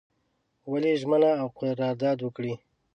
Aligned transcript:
ولي 0.71 0.93
ژمنه 1.01 1.31
او 1.41 1.47
قرارداد 1.57 2.17
وکړي. 2.21 2.53